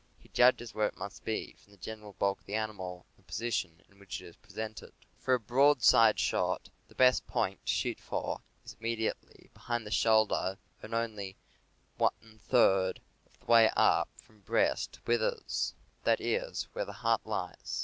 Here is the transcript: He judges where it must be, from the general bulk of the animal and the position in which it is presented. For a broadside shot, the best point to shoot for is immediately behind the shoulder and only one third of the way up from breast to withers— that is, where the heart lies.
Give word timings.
He 0.17 0.29
judges 0.29 0.73
where 0.73 0.87
it 0.87 0.97
must 0.97 1.23
be, 1.23 1.53
from 1.59 1.69
the 1.69 1.77
general 1.77 2.13
bulk 2.13 2.39
of 2.39 2.47
the 2.47 2.55
animal 2.55 3.05
and 3.15 3.23
the 3.23 3.27
position 3.27 3.83
in 3.87 3.99
which 3.99 4.19
it 4.19 4.25
is 4.29 4.35
presented. 4.37 4.93
For 5.19 5.35
a 5.35 5.39
broadside 5.39 6.19
shot, 6.19 6.69
the 6.87 6.95
best 6.95 7.27
point 7.27 7.63
to 7.67 7.71
shoot 7.71 7.99
for 7.99 8.41
is 8.65 8.75
immediately 8.79 9.51
behind 9.53 9.85
the 9.85 9.91
shoulder 9.91 10.57
and 10.81 10.95
only 10.95 11.35
one 11.97 12.39
third 12.39 12.99
of 13.31 13.39
the 13.41 13.45
way 13.45 13.69
up 13.77 14.09
from 14.17 14.39
breast 14.41 14.93
to 14.93 15.01
withers— 15.05 15.75
that 16.03 16.19
is, 16.19 16.63
where 16.73 16.85
the 16.85 16.93
heart 17.05 17.23
lies. 17.23 17.79